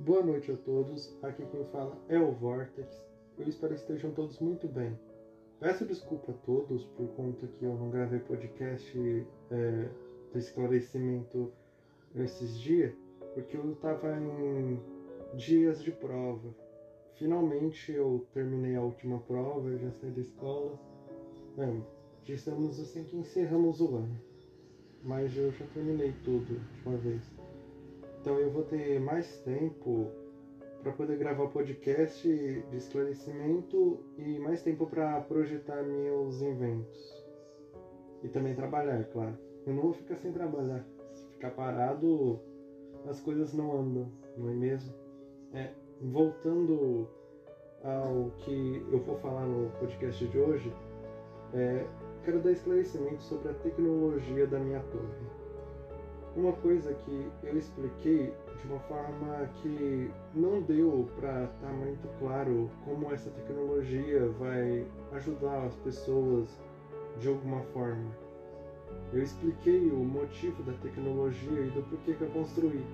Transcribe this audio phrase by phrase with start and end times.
[0.00, 3.06] Boa noite a todos, aqui quem fala é o Vortex.
[3.38, 4.98] Eu espero que estejam todos muito bem.
[5.60, 9.88] Peço desculpa a todos por conta que eu não gravei podcast é,
[10.34, 11.52] esclarecimento
[12.14, 12.92] esses dias,
[13.34, 14.80] porque eu estava em
[15.36, 16.52] dias de prova.
[17.14, 20.78] Finalmente eu terminei a última prova, eu já saí da escola.
[22.24, 24.20] Já estamos assim que encerramos o ano,
[25.04, 27.33] mas eu já terminei tudo de uma vez.
[28.24, 30.10] Então eu vou ter mais tempo
[30.82, 37.22] para poder gravar podcast de esclarecimento e mais tempo para projetar meus inventos.
[38.22, 39.36] E também trabalhar, é claro.
[39.66, 40.82] Eu não vou ficar sem trabalhar.
[41.12, 42.40] Se ficar parado,
[43.06, 44.94] as coisas não andam, não é mesmo?
[45.52, 45.68] É,
[46.00, 47.06] voltando
[47.82, 50.72] ao que eu vou falar no podcast de hoje,
[51.52, 51.86] é,
[52.24, 55.43] quero dar esclarecimento sobre a tecnologia da minha torre.
[56.36, 62.08] Uma coisa que eu expliquei de uma forma que não deu para estar tá muito
[62.18, 66.60] claro como essa tecnologia vai ajudar as pessoas
[67.20, 68.10] de alguma forma.
[69.12, 72.84] Eu expliquei o motivo da tecnologia e do porquê que eu construí,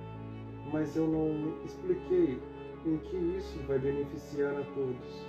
[0.71, 2.39] mas eu não expliquei
[2.85, 5.27] em que isso vai beneficiar a todos.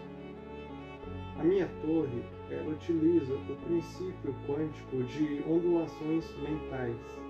[1.40, 7.22] A minha torre, ela utiliza o princípio quântico de ondulações mentais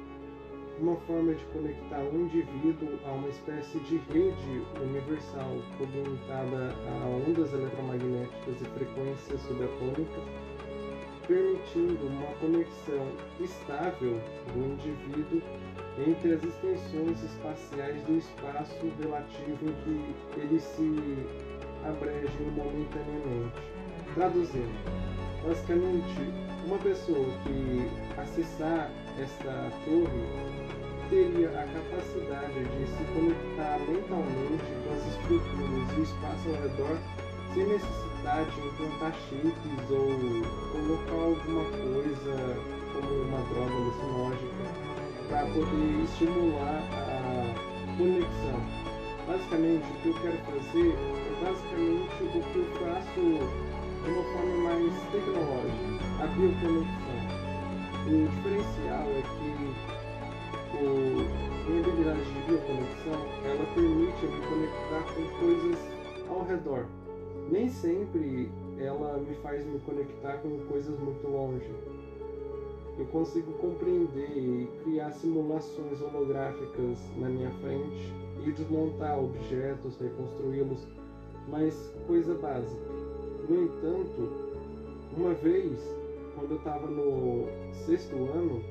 [0.81, 7.53] uma forma de conectar um indivíduo a uma espécie de rede universal conectada a ondas
[7.53, 10.23] eletromagnéticas e frequências subatômicas,
[11.27, 13.07] permitindo uma conexão
[13.39, 14.19] estável
[14.53, 15.41] do indivíduo
[16.07, 21.17] entre as extensões espaciais do espaço relativo em que ele se
[21.85, 23.61] abreja momentaneamente.
[24.15, 24.73] Traduzindo,
[25.43, 30.60] basicamente, uma pessoa que acessar esta torre
[31.11, 36.97] teria a capacidade de se conectar mentalmente com as estruturas e o espaço ao redor
[37.53, 40.07] sem necessidade de implantar chips ou
[40.71, 42.33] colocar alguma coisa
[42.93, 44.63] como uma droga alucinógica
[45.27, 48.63] para poder estimular a conexão.
[49.27, 53.19] Basicamente, o que eu quero fazer é basicamente o que eu faço
[54.01, 55.91] de uma forma mais tecnológica,
[56.21, 57.19] a bioconexão.
[58.01, 60.00] O diferencial é que
[62.01, 63.13] habilidade de bioconexão,
[63.45, 65.79] ela permite me conectar com coisas
[66.29, 66.85] ao redor.
[67.49, 68.49] Nem sempre
[68.79, 71.69] ela me faz me conectar com coisas muito longe.
[72.97, 78.13] Eu consigo compreender e criar simulações holográficas na minha frente
[78.45, 80.87] e desmontar objetos, reconstruí-los,
[81.47, 82.91] mas coisa básica.
[83.49, 84.29] No entanto,
[85.17, 85.79] uma vez,
[86.35, 87.47] quando eu estava no
[87.85, 88.61] sexto ano,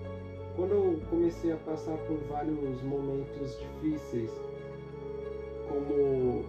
[0.60, 4.30] quando eu comecei a passar por vários momentos difíceis,
[5.66, 6.44] como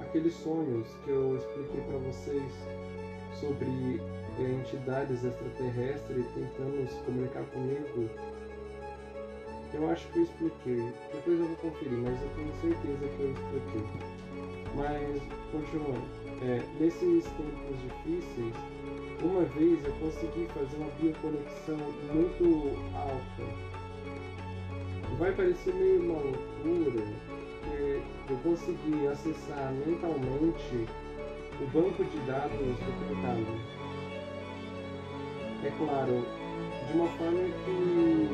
[0.00, 2.52] aqueles sonhos que eu expliquei para vocês
[3.40, 4.02] sobre
[4.38, 8.10] entidades extraterrestres tentando se comunicar comigo,
[9.72, 10.92] eu acho que eu expliquei.
[11.14, 13.82] Depois eu vou conferir, mas eu tenho certeza que eu expliquei.
[14.74, 15.22] Mas,
[15.52, 16.06] continuando,
[16.42, 18.54] é, nesses tempos difíceis,
[19.22, 21.76] uma vez eu consegui fazer uma bioconexão
[22.12, 23.42] muito alta.
[25.18, 27.02] Vai parecer meio uma loucura,
[27.60, 30.86] porque eu consegui acessar mentalmente
[31.60, 33.60] o banco de dados do Pentágono.
[35.64, 36.24] É claro,
[36.86, 38.28] de uma forma que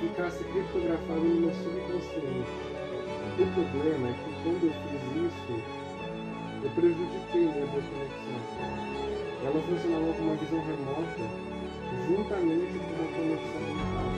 [0.00, 2.70] ficasse criptografado no meu subconsciente.
[3.38, 5.52] O problema é que quando eu fiz isso,
[6.62, 9.29] eu prejudiquei minha bioconexão.
[9.42, 11.24] Ela funcionava com uma visão remota,
[12.04, 14.12] juntamente com uma conexão mental.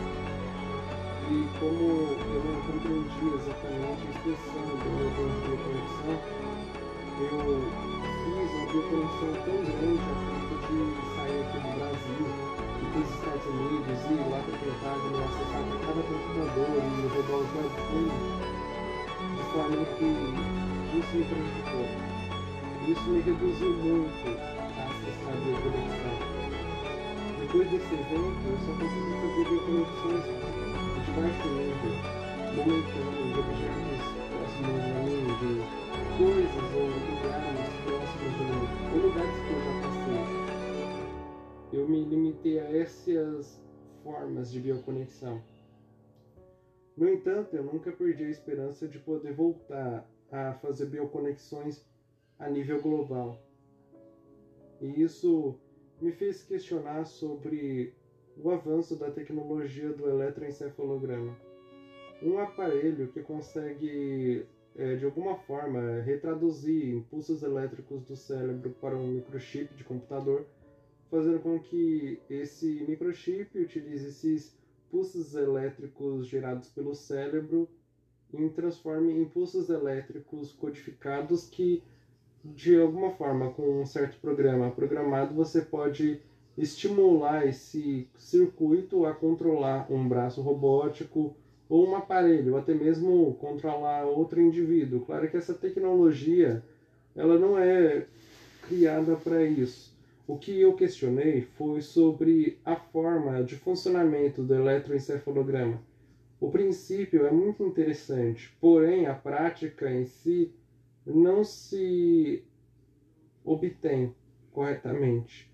[1.31, 6.19] E como eu não compreendi exatamente a expressão do meu de conexão,
[7.23, 7.39] eu
[8.19, 10.83] fiz uma bioconexão tão grande a ponto de
[11.15, 15.23] sair aqui do Brasil e para os Estados Unidos e ir lá para o Pentágono
[15.23, 17.79] acessar cada computador e roubar os dados
[19.23, 20.11] de forma que
[20.99, 21.87] isso me prejudicou.
[22.89, 24.52] Isso me reduziu muito
[27.53, 31.93] Depois desse evento, eu só consegui fazer bioconexões de baixo nível,
[32.57, 34.03] momentâneas de objetos
[34.33, 35.53] próximos a mim, de
[36.17, 40.25] coisas ou lugares próximos de mim, ou lugares que eu já passei.
[41.75, 43.63] Eu me limitei a essas
[44.03, 45.43] formas de bioconexão.
[46.97, 51.85] No entanto, eu nunca perdi a esperança de poder voltar a fazer bioconexões
[52.39, 53.39] a nível global.
[54.81, 55.61] E isso
[56.03, 57.95] me fez questionar sobre
[58.37, 61.37] o avanço da tecnologia do eletroencefalograma.
[62.21, 64.47] um aparelho que consegue,
[64.77, 70.47] é, de alguma forma, retraduzir impulsos elétricos do cérebro para um microchip de computador,
[71.11, 74.57] fazendo com que esse microchip utilize esses
[74.87, 77.69] impulsos elétricos gerados pelo cérebro
[78.33, 81.83] e transforme em impulsos elétricos codificados que,
[82.45, 86.21] de alguma forma, com um certo programa programado, você pode
[86.57, 91.35] estimular esse circuito a controlar um braço robótico
[91.69, 95.01] ou um aparelho, ou até mesmo controlar outro indivíduo.
[95.01, 96.63] Claro que essa tecnologia
[97.17, 98.07] ela não é
[98.69, 99.93] criada para isso.
[100.27, 105.81] O que eu questionei foi sobre a forma de funcionamento do eletroencefalograma.
[106.41, 110.53] O princípio é muito interessante, porém a prática em si
[111.07, 112.45] não se
[113.45, 114.15] obtém
[114.53, 115.51] corretamente.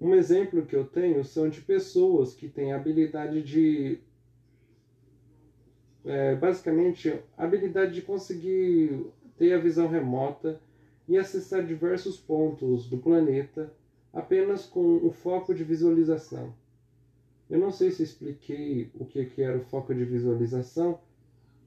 [0.00, 3.98] Um exemplo que eu tenho são de pessoas que têm habilidade de.
[6.04, 9.06] É, basicamente, habilidade de conseguir
[9.36, 10.60] ter a visão remota
[11.06, 13.72] e acessar diversos pontos do planeta
[14.12, 16.54] apenas com o foco de visualização.
[17.50, 21.00] Eu não sei se expliquei o que era o foco de visualização,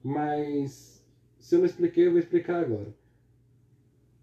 [0.02, 1.01] mas
[1.42, 2.94] se eu não expliquei, eu vou explicar agora.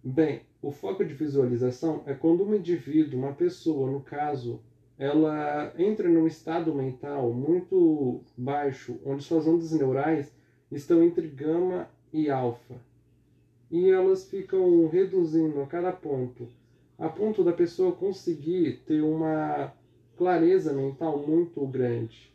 [0.02, 4.62] Bem, o foco de visualização é quando um indivíduo, uma pessoa, no caso,
[4.98, 10.34] ela entra num estado mental muito baixo, onde suas ondas neurais
[10.72, 12.76] estão entre gama e alfa.
[13.70, 16.48] E elas ficam reduzindo a cada ponto,
[16.98, 19.74] a ponto da pessoa conseguir ter uma
[20.16, 22.34] clareza mental muito grande.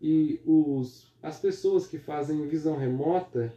[0.00, 3.52] E os, as pessoas que fazem visão remota,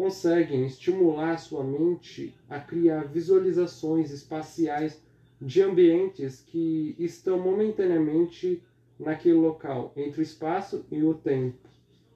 [0.00, 4.98] conseguem estimular sua mente a criar visualizações espaciais
[5.38, 8.62] de ambientes que estão momentaneamente
[8.98, 11.68] naquele local, entre o espaço e o tempo.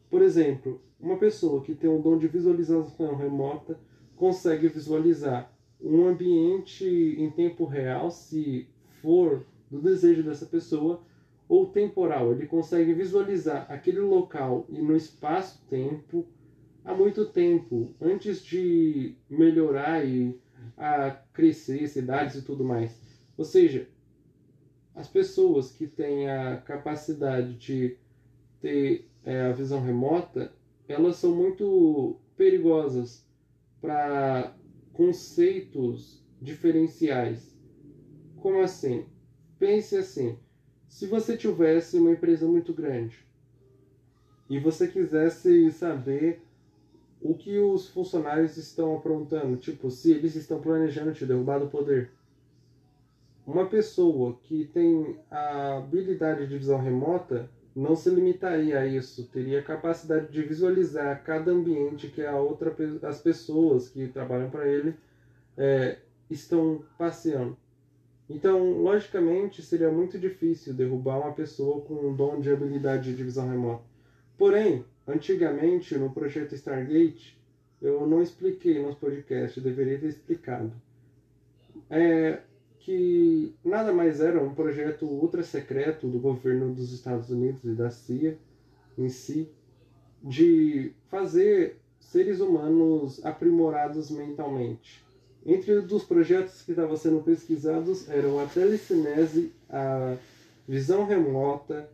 [0.08, 3.78] Por exemplo, uma pessoa que tem um dom de visualização remota
[4.16, 8.66] consegue visualizar um ambiente em tempo real, se
[9.02, 11.02] for do desejo dessa pessoa,
[11.46, 12.32] ou temporal.
[12.32, 16.26] Ele consegue visualizar aquele local e no espaço-tempo
[16.84, 20.38] há muito tempo, antes de melhorar e
[20.76, 23.00] a crescer, cidades e tudo mais.
[23.36, 23.88] Ou seja,
[24.94, 27.96] as pessoas que têm a capacidade de
[28.60, 30.52] ter é, a visão remota,
[30.86, 33.26] elas são muito perigosas
[33.80, 34.54] para
[34.92, 37.58] conceitos diferenciais.
[38.36, 39.06] Como assim?
[39.58, 40.38] Pense assim:
[40.86, 43.18] se você tivesse uma empresa muito grande
[44.48, 46.43] e você quisesse saber
[47.20, 52.10] o que os funcionários estão aprontando, tipo, se eles estão planejando te derrubar do poder.
[53.46, 59.62] Uma pessoa que tem a habilidade de visão remota não se limitaria a isso, teria
[59.62, 64.94] capacidade de visualizar cada ambiente que a outra, as pessoas que trabalham para ele
[65.56, 65.98] é,
[66.30, 67.56] estão passeando.
[68.30, 73.50] Então, logicamente, seria muito difícil derrubar uma pessoa com um dom de habilidade de visão
[73.50, 73.82] remota.
[74.38, 77.38] Porém, Antigamente, no projeto Stargate,
[77.80, 80.72] eu não expliquei nos podcasts, deveria ter explicado.
[81.90, 82.40] É
[82.84, 87.90] que nada mais era um projeto ultra secreto do governo dos Estados Unidos e da
[87.90, 88.36] CIA
[88.98, 89.48] em si,
[90.22, 95.02] de fazer seres humanos aprimorados mentalmente.
[95.46, 100.16] Entre os projetos que estavam sendo pesquisados eram a telecinese, a
[100.68, 101.88] visão remota,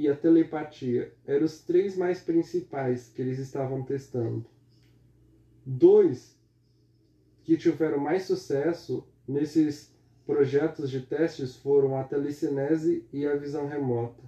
[0.00, 4.46] e a telepatia eram os três mais principais que eles estavam testando.
[5.66, 6.40] Dois
[7.44, 14.22] que tiveram mais sucesso nesses projetos de testes foram a telecinese e a visão remota.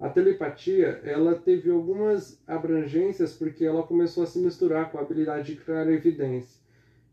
[0.00, 5.54] A telepatia, ela teve algumas abrangências porque ela começou a se misturar com a habilidade
[5.54, 6.58] de criar evidência.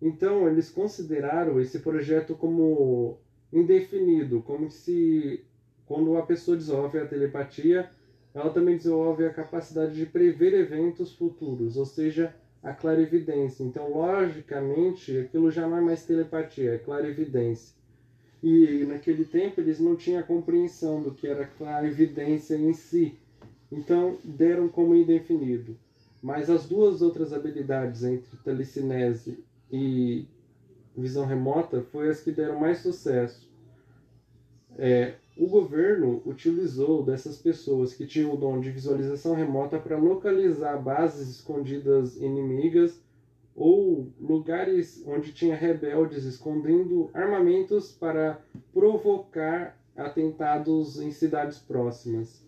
[0.02, 3.18] Então, eles consideraram esse projeto como
[3.52, 5.44] indefinido, como se
[5.90, 7.90] quando a pessoa desenvolve a telepatia,
[8.32, 12.32] ela também desenvolve a capacidade de prever eventos futuros, ou seja,
[12.62, 13.64] a clarividência.
[13.64, 17.76] Então, logicamente, aquilo já não é mais telepatia, é clarividência.
[18.44, 23.18] E naquele tempo eles não tinham a compreensão do que era clarividência em si.
[23.72, 25.76] Então, deram como indefinido.
[26.22, 30.28] Mas as duas outras habilidades, entre telecinese e
[30.96, 33.50] visão remota, foi as que deram mais sucesso.
[34.78, 40.78] É, o governo utilizou dessas pessoas que tinham o dom de visualização remota para localizar
[40.78, 43.02] bases escondidas inimigas
[43.56, 48.42] ou lugares onde tinha rebeldes escondendo armamentos para
[48.74, 52.46] provocar atentados em cidades próximas.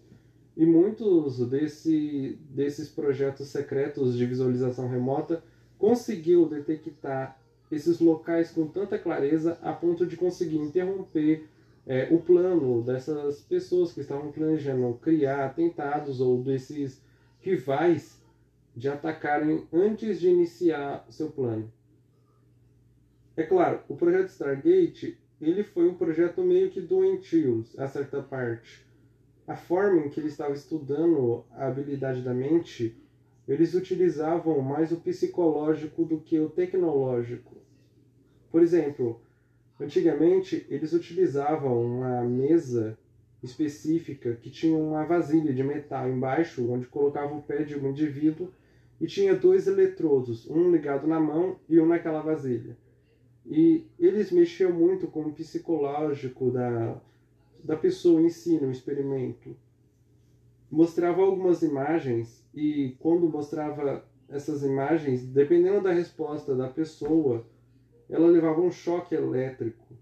[0.57, 5.41] E muitos desse, desses projetos secretos de visualização remota
[5.79, 7.39] conseguiu detectar
[7.71, 11.47] esses locais com tanta clareza a ponto de conseguir interromper
[11.91, 17.03] é, o plano dessas pessoas que estavam planejando criar atentados ou desses
[17.41, 18.23] rivais
[18.73, 21.69] de atacarem antes de iniciar seu plano.
[23.35, 28.87] É claro, o projeto Stargate ele foi um projeto meio que doentio a certa parte.
[29.45, 32.95] A forma em que ele estava estudando a habilidade da mente,
[33.45, 37.57] eles utilizavam mais o psicológico do que o tecnológico.
[38.49, 39.19] Por exemplo,
[39.81, 42.97] antigamente eles utilizavam uma mesa
[43.41, 48.49] específica que tinha uma vasilha de metal embaixo, onde colocava o pé de um indivíduo
[48.99, 52.77] e tinha dois eletrodos, um ligado na mão e um naquela vasilha.
[53.43, 57.01] E eles mexiam muito com o psicológico da,
[57.63, 59.55] da pessoa em si no experimento.
[60.69, 67.43] Mostrava algumas imagens e quando mostrava essas imagens, dependendo da resposta da pessoa,
[68.11, 69.97] ela levava um choque elétrico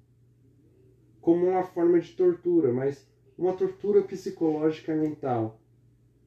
[1.22, 5.60] como uma forma de tortura, mas uma tortura psicológica mental.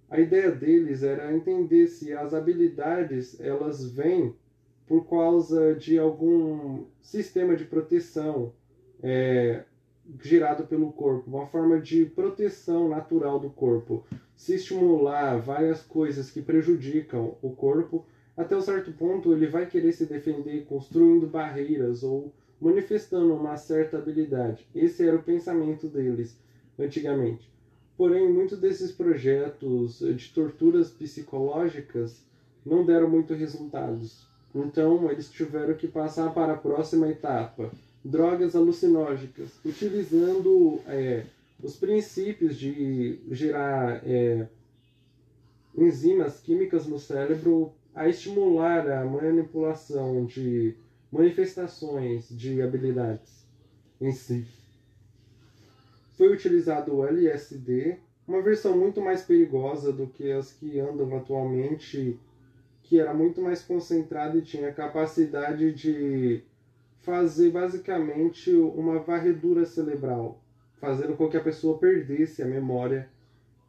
[0.09, 4.35] A ideia deles era entender se as habilidades elas vêm
[4.87, 8.53] por causa de algum sistema de proteção
[9.03, 9.65] é,
[10.21, 14.05] gerado pelo corpo, uma forma de proteção natural do corpo.
[14.37, 18.05] Se estimular várias coisas que prejudicam o corpo,
[18.37, 23.99] até um certo ponto ele vai querer se defender construindo barreiras ou manifestando uma certa
[23.99, 24.67] habilidade.
[24.75, 26.39] Esse era o pensamento deles
[26.79, 27.51] antigamente.
[27.97, 32.25] Porém, muitos desses projetos de torturas psicológicas
[32.65, 34.27] não deram muito resultados.
[34.55, 37.71] Então, eles tiveram que passar para a próxima etapa:
[38.05, 41.25] drogas alucinógenas, utilizando é,
[41.63, 44.47] os princípios de gerar é,
[45.77, 50.75] enzimas químicas no cérebro a estimular a manipulação de
[51.11, 53.47] manifestações de habilidades
[54.01, 54.47] em si.
[56.17, 62.19] Foi utilizado o LSD, uma versão muito mais perigosa do que as que andam atualmente
[62.83, 66.43] que era muito mais concentrado e tinha capacidade de
[67.01, 70.43] fazer basicamente uma varredura cerebral,
[70.79, 73.09] fazendo com que a pessoa perdesse a memória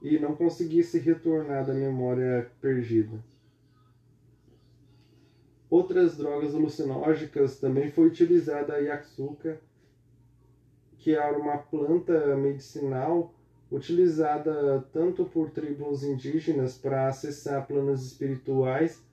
[0.01, 3.17] e não conseguisse retornar da memória perdida.
[5.73, 9.59] Outras drogas alucinógenas também foi utilizada a Yaksuka,
[10.99, 13.33] que era uma planta medicinal
[13.71, 19.03] utilizada tanto por tribos indígenas para acessar planos espirituais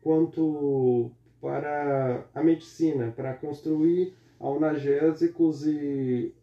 [0.00, 1.10] quanto
[1.42, 6.34] para a medicina, para construir analgésicos e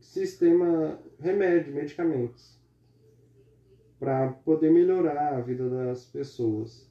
[0.00, 2.60] sistema remédio, medicamentos,
[3.98, 6.86] para poder melhorar a vida das pessoas.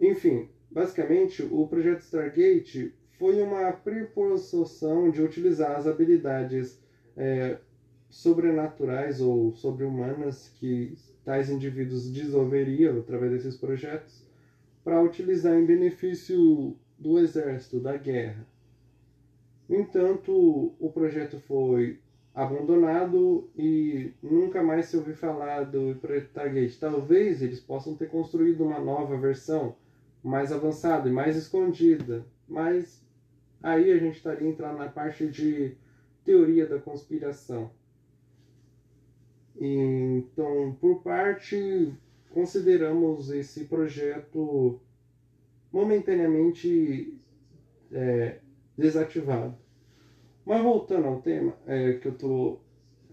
[0.00, 6.78] Enfim, basicamente, o projeto Stargate foi uma preposição de utilizar as habilidades
[7.16, 7.56] é,
[8.10, 14.22] sobrenaturais ou sobre-humanas que tais indivíduos desenvolveriam através desses projetos
[14.84, 18.46] para utilizar em benefício do exército, da guerra.
[19.66, 22.00] No entanto, o projeto foi
[22.34, 25.94] abandonado e nunca mais se ouviu falar do
[26.34, 26.78] Target.
[26.78, 29.74] Talvez eles possam ter construído uma nova versão
[30.26, 33.00] mais avançada e mais escondida, mas
[33.62, 35.76] aí a gente estaria entrando na parte de
[36.24, 37.70] teoria da conspiração.
[39.58, 41.94] Então, por parte
[42.30, 44.80] consideramos esse projeto
[45.72, 47.16] momentaneamente
[47.92, 48.40] é,
[48.76, 49.56] desativado.
[50.44, 52.60] Mas voltando ao tema, é, que eu estou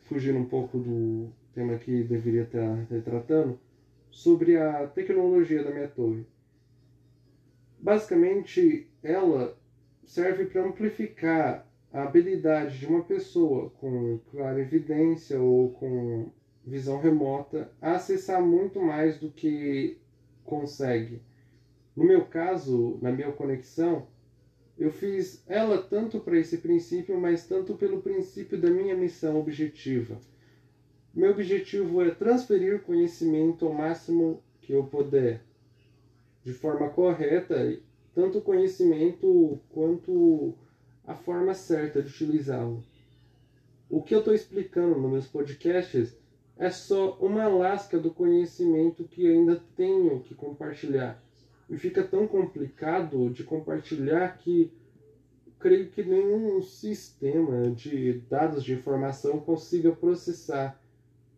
[0.02, 3.60] fugindo um pouco do tema que deveria estar tratando,
[4.10, 6.26] sobre a tecnologia da minha torre.
[7.84, 9.58] Basicamente, ela
[10.06, 16.32] serve para amplificar a habilidade de uma pessoa com clara evidência ou com
[16.66, 19.98] visão remota a acessar muito mais do que
[20.46, 21.22] consegue.
[21.94, 24.08] No meu caso, na minha conexão,
[24.78, 30.18] eu fiz ela tanto para esse princípio, mas tanto pelo princípio da minha missão objetiva.
[31.14, 35.44] Meu objetivo é transferir conhecimento ao máximo que eu puder,
[36.44, 37.56] de forma correta,
[38.14, 40.54] tanto o conhecimento quanto
[41.06, 42.84] a forma certa de utilizá-lo.
[43.90, 46.18] O que eu estou explicando nos meus podcasts
[46.58, 51.22] é só uma lasca do conhecimento que ainda tenho que compartilhar.
[51.70, 54.72] E fica tão complicado de compartilhar que
[55.60, 60.80] creio que nenhum sistema de dados de informação consiga processar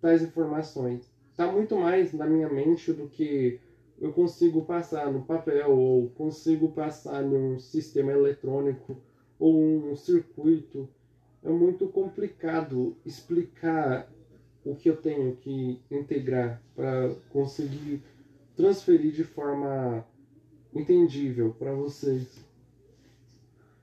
[0.01, 1.09] tais informações.
[1.31, 3.59] está muito mais na minha mente do que
[3.99, 8.97] eu consigo passar no papel ou consigo passar num sistema eletrônico
[9.39, 10.87] ou um circuito.
[11.43, 14.11] É muito complicado explicar
[14.65, 18.01] o que eu tenho que integrar para conseguir
[18.55, 20.05] transferir de forma
[20.73, 22.43] entendível para vocês.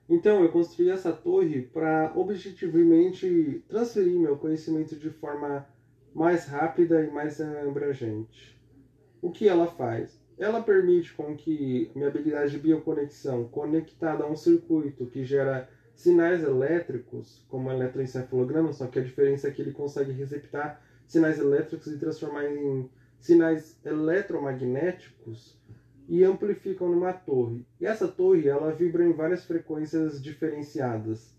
[0.09, 5.67] Então, eu construí essa torre para objetivamente transferir meu conhecimento de forma
[6.13, 8.61] mais rápida e mais abrangente.
[9.23, 10.21] O que ela faz?
[10.37, 16.43] Ela permite com que minha habilidade de bioconexão, conectada a um circuito que gera sinais
[16.43, 21.87] elétricos, como um eletroencefalograma, só que a diferença é que ele consegue receptar sinais elétricos
[21.87, 25.57] e transformar em sinais eletromagnéticos
[26.09, 27.65] e amplificam numa torre.
[27.81, 31.33] E essa torre ela vibra em várias frequências diferenciadas,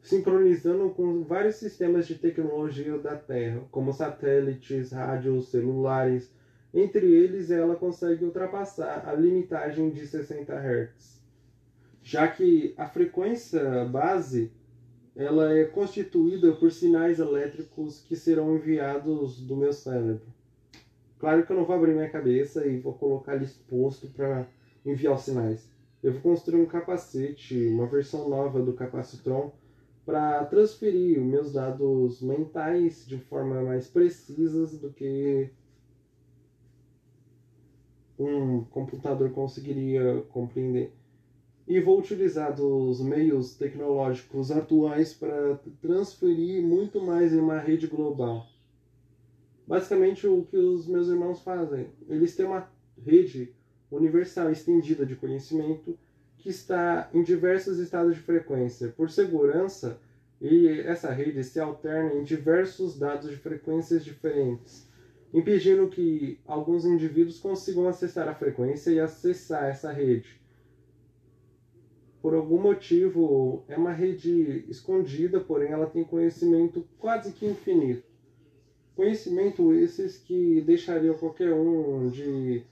[0.00, 6.37] sincronizando com vários sistemas de tecnologia da Terra, como satélites, rádios, celulares.
[6.72, 11.22] Entre eles, ela consegue ultrapassar a limitagem de 60 Hz,
[12.02, 14.52] já que a frequência base
[15.16, 20.26] ela é constituída por sinais elétricos que serão enviados do meu cérebro.
[21.18, 24.46] Claro que eu não vou abrir minha cabeça e vou colocar ali exposto para
[24.86, 25.68] enviar os sinais.
[26.00, 29.50] Eu vou construir um capacete, uma versão nova do Capacitron,
[30.06, 35.50] para transferir os meus dados mentais de forma mais precisa do que
[38.18, 40.92] um computador conseguiria compreender.
[41.66, 48.46] E vou utilizar dos meios tecnológicos atuais para transferir muito mais em uma rede global
[49.68, 51.88] basicamente o que os meus irmãos fazem.
[52.08, 52.66] Eles têm uma
[53.04, 53.54] rede
[53.90, 55.96] universal estendida de conhecimento
[56.38, 58.88] que está em diversos estados de frequência.
[58.88, 60.00] Por segurança,
[60.40, 64.87] e essa rede se alterna em diversos dados de frequências diferentes,
[65.32, 70.40] impedindo que alguns indivíduos consigam acessar a frequência e acessar essa rede.
[72.20, 78.02] Por algum motivo, é uma rede escondida, porém ela tem conhecimento quase que infinito.
[78.96, 82.64] Conhecimento esses que deixariam qualquer um de.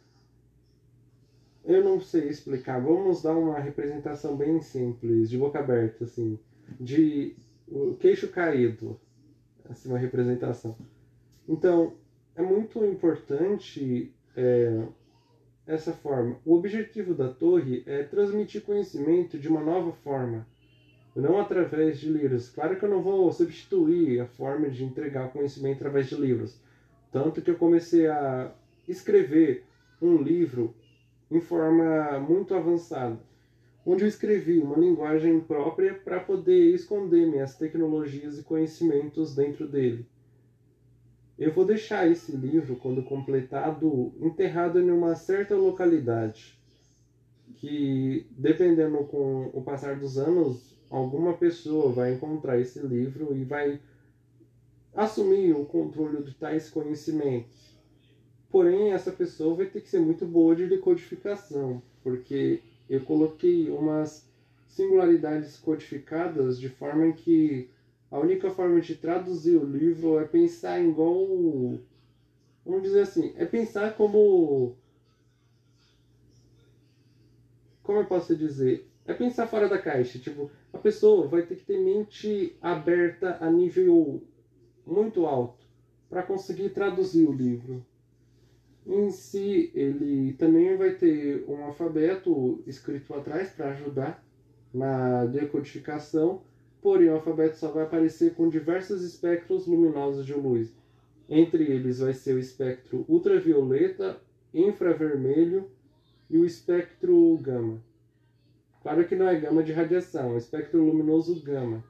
[1.64, 2.80] Eu não sei explicar.
[2.80, 6.38] Vamos dar uma representação bem simples, de boca aberta, assim.
[6.80, 7.36] De
[8.00, 8.98] queixo caído.
[9.68, 10.76] Assim, uma representação.
[11.48, 11.94] Então,
[12.36, 14.82] é muito importante é,
[15.66, 16.38] essa forma.
[16.44, 20.46] O objetivo da torre é transmitir conhecimento de uma nova forma
[21.20, 22.50] não através de livros.
[22.50, 26.60] Claro que eu não vou substituir a forma de entregar conhecimento através de livros.
[27.10, 28.52] Tanto que eu comecei a
[28.86, 29.64] escrever
[30.00, 30.74] um livro
[31.30, 33.18] em forma muito avançada,
[33.84, 40.06] onde eu escrevi uma linguagem própria para poder esconder minhas tecnologias e conhecimentos dentro dele.
[41.38, 46.58] Eu vou deixar esse livro, quando completado, enterrado em uma certa localidade,
[47.56, 53.80] que, dependendo com o passar dos anos, alguma pessoa vai encontrar esse livro e vai
[54.94, 57.76] assumir o controle de tais conhecimentos.
[58.50, 64.26] Porém, essa pessoa vai ter que ser muito boa de decodificação, porque eu coloquei umas
[64.66, 67.68] singularidades codificadas de forma que
[68.10, 71.78] a única forma de traduzir o livro é pensar igual.
[72.64, 74.76] Vamos dizer assim, é pensar como.
[77.82, 78.88] Como eu posso dizer?
[79.04, 80.18] É pensar fora da caixa.
[80.18, 84.22] Tipo, a pessoa vai ter que ter mente aberta a nível
[84.84, 85.64] muito alto
[86.08, 87.84] para conseguir traduzir o livro.
[88.86, 94.24] Em si, ele também vai ter um alfabeto escrito atrás para ajudar
[94.72, 96.42] na decodificação,
[96.86, 100.72] porém o alfabeto só vai aparecer com diversos espectros luminosos de luz.
[101.28, 104.20] Entre eles vai ser o espectro ultravioleta,
[104.54, 105.68] infravermelho
[106.30, 107.82] e o espectro gama.
[108.84, 111.82] Claro que não é gama de radiação, é espectro luminoso gama,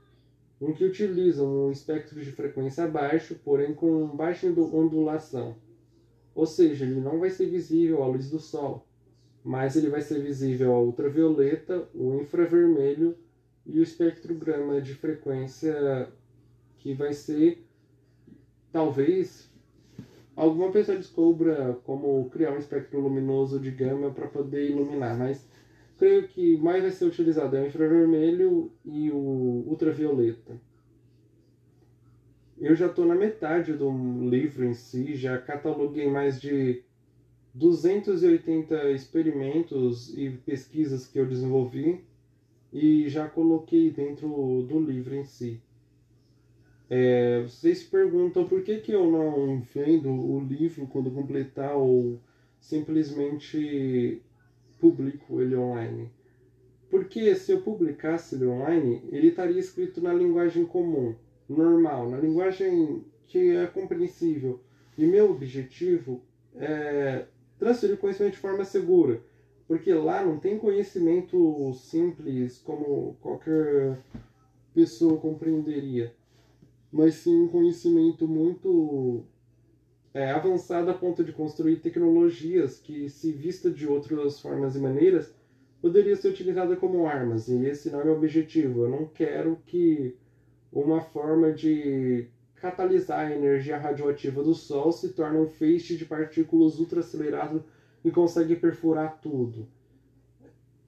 [0.63, 5.57] em que utilizam um espectro de frequência baixo, porém com baixa ondulação.
[6.35, 8.87] Ou seja, ele não vai ser visível à luz do Sol,
[9.45, 13.15] mas ele vai ser visível ao ultravioleta, o infravermelho
[13.67, 16.09] e o espectro gama de frequência
[16.79, 17.65] que vai ser
[18.73, 19.51] talvez
[20.37, 25.49] alguma pessoa descubra como criar um espectro luminoso de gama para poder iluminar, mas
[25.99, 30.61] creio que mais vai ser utilizado é o infravermelho e o ultravioleta.
[32.59, 33.91] Eu já estou na metade do
[34.29, 36.83] livro em si, já cataloguei mais de
[37.53, 42.05] 280 experimentos e pesquisas que eu desenvolvi
[42.77, 44.29] e já coloquei dentro
[44.69, 45.59] do livro em si.
[46.91, 52.21] É, vocês perguntam por que, que eu não vendo o livro quando completar ou
[52.61, 54.21] simplesmente
[54.79, 56.11] publico ele online.
[56.91, 61.15] Porque se eu publicasse ele online, ele estaria escrito na linguagem comum,
[61.49, 64.61] normal, na linguagem que é compreensível.
[64.99, 66.21] E meu objetivo
[66.55, 67.25] é
[67.59, 69.23] transferir conhecimento de forma segura.
[69.67, 73.99] Porque lá não tem conhecimento simples como qualquer
[74.73, 76.15] pessoa compreenderia,
[76.93, 79.25] mas sim um conhecimento muito
[80.15, 85.35] é, avançado a ponto de construir tecnologias que, se vista de outras formas e maneiras,
[85.81, 87.49] poderia ser utilizada como armas.
[87.49, 88.85] E esse não é meu objetivo.
[88.85, 90.17] Eu não quero que
[90.73, 96.79] uma forma de catalisar a energia radioativa do Sol se torne um feixe de partículas
[96.79, 97.63] ultraaceleradas
[98.07, 99.67] e consegue perfurar tudo.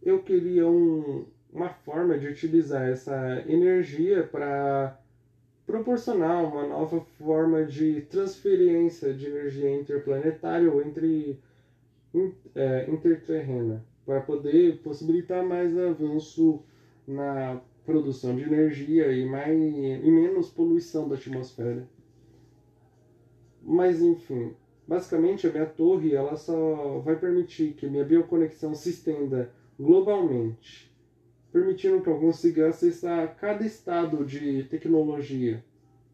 [0.00, 4.96] Eu queria um, uma forma de utilizar essa energia para
[5.66, 11.40] proporcionar uma nova forma de transferência de energia interplanetária ou entre,
[12.54, 16.62] é, interterrena, para poder possibilitar mais avanço
[17.04, 21.84] na produção de energia e, mais, e menos poluição da atmosfera.
[23.60, 24.54] Mas enfim,
[24.88, 30.90] basicamente a minha torre ela só vai permitir que minha bioconexão se estenda globalmente,
[31.52, 35.62] permitindo que eu consiga acessar cada estado de tecnologia,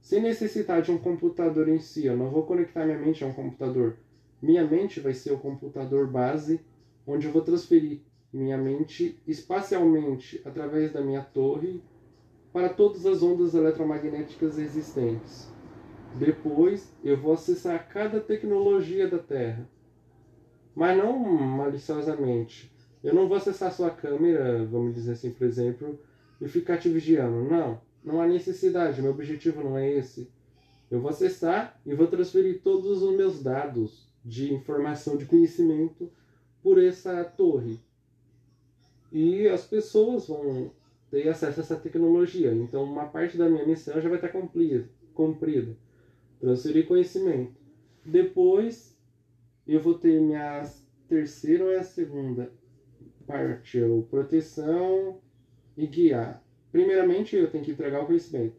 [0.03, 2.07] sem necessitar de um computador em si.
[2.07, 3.97] Eu não vou conectar minha mente a um computador.
[4.43, 6.61] Minha mente vai ser o computador base,
[7.07, 8.01] onde eu vou transferir
[8.33, 11.81] minha mente espacialmente através da minha torre
[12.53, 15.54] para todas as ondas eletromagnéticas existentes.
[16.18, 19.68] Depois eu vou acessar cada tecnologia da Terra.
[20.74, 22.72] Mas não maliciosamente.
[23.03, 25.98] Eu não vou acessar sua câmera, vamos dizer assim, por exemplo,
[26.40, 27.44] e ficar te vigiando.
[27.44, 29.03] Não, não há necessidade.
[29.03, 30.31] Meu objetivo não é esse.
[30.90, 36.11] Eu vou acessar e vou transferir todos os meus dados de informação, de conhecimento
[36.62, 37.79] por essa torre
[39.14, 40.72] e as pessoas vão
[41.09, 42.53] ter acesso a essa tecnologia.
[42.53, 44.33] Então, uma parte da minha missão já vai estar
[45.14, 45.77] cumprida.
[46.44, 47.54] Transferir conhecimento.
[48.04, 48.94] Depois,
[49.66, 50.62] eu vou ter minha
[51.09, 52.52] terceira ou é a segunda
[53.26, 55.22] parte, é o proteção
[55.74, 56.44] e guiar.
[56.70, 58.57] Primeiramente, eu tenho que entregar o conhecimento.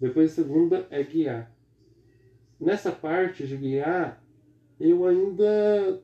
[0.00, 1.52] Depois, a segunda é guiar.
[2.60, 4.24] Nessa parte de guiar,
[4.78, 6.00] eu ainda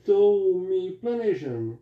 [0.00, 1.78] estou me planejando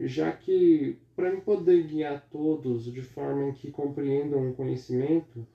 [0.00, 5.46] já que para eu poder guiar todos de forma que compreendam o conhecimento,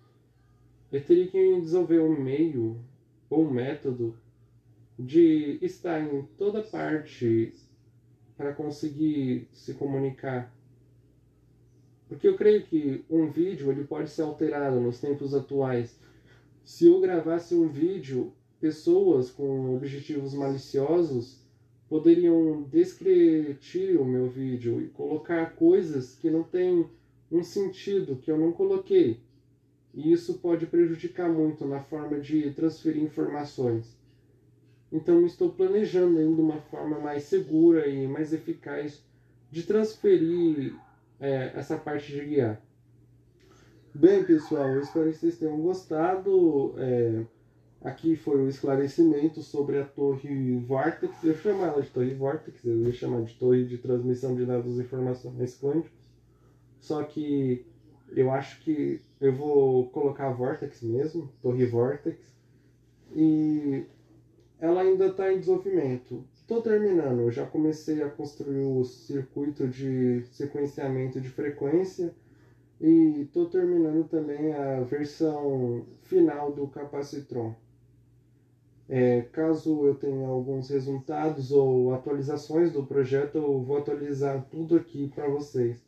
[0.93, 2.79] eu teria que desenvolver um meio
[3.27, 4.15] ou um método
[4.97, 7.51] de estar em toda parte
[8.37, 10.55] para conseguir se comunicar.
[12.07, 15.99] Porque eu creio que um vídeo ele pode ser alterado nos tempos atuais.
[16.63, 21.43] Se eu gravasse um vídeo, pessoas com objetivos maliciosos
[21.89, 26.87] poderiam descrever o meu vídeo e colocar coisas que não têm
[27.31, 29.19] um sentido, que eu não coloquei.
[29.93, 33.95] E isso pode prejudicar muito na forma de transferir informações.
[34.91, 39.03] Então estou planejando ainda uma forma mais segura e mais eficaz
[39.51, 40.75] de transferir
[41.19, 42.61] é, essa parte de guiar.
[43.93, 46.73] Bem, pessoal, eu espero que vocês tenham gostado.
[46.77, 47.23] É,
[47.83, 51.21] Aqui foi um esclarecimento sobre a torre Vortex.
[51.21, 54.77] Eu chamo ela de torre Vortex, eu ia chamar de torre de transmissão de dados
[54.77, 55.91] e informações quânticos.
[56.79, 57.65] Só que
[58.09, 62.17] eu acho que eu vou colocar Vortex mesmo, torre Vortex.
[63.15, 63.85] E
[64.59, 66.23] ela ainda está em desenvolvimento.
[66.33, 72.13] Estou terminando, eu já comecei a construir o circuito de sequenciamento de frequência
[72.81, 77.55] e estou terminando também a versão final do capacitron.
[78.89, 85.09] É, caso eu tenha alguns resultados ou atualizações do projeto, eu vou atualizar tudo aqui
[85.15, 85.81] para vocês.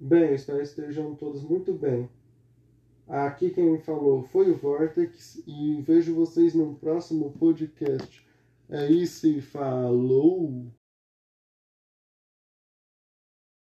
[0.00, 2.08] Bem, espero estejam todos muito bem.
[3.08, 8.24] Aqui quem me falou foi o Vortex e vejo vocês no próximo podcast.
[8.68, 10.70] É isso e falou!